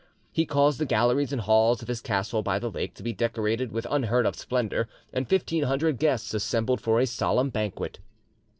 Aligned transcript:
He 0.31 0.47
caused 0.47 0.79
the 0.79 0.87
galleries 0.87 1.31
and 1.31 1.39
halls 1.41 1.83
of 1.83 1.87
his 1.87 2.01
castle 2.01 2.41
by 2.41 2.57
the 2.57 2.71
lake 2.71 2.95
to 2.95 3.03
be 3.03 3.13
decorated 3.13 3.71
with 3.71 3.85
unheard 3.87 4.25
of 4.25 4.35
splendour, 4.35 4.87
and 5.13 5.29
fifteen 5.29 5.65
hundred 5.65 5.99
guests 5.99 6.33
assembled 6.33 6.81
for 6.81 6.99
a 6.99 7.05
solemn 7.05 7.51
banquet. 7.51 7.99